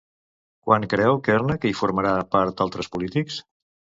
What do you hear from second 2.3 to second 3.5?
part altres polítics?